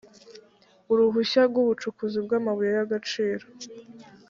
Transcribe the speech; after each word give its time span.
uruhushya 0.91 1.41
rw’ubucukuzi 1.49 2.17
bw’amabuye 2.25 2.71
y’agaciro 2.77 3.45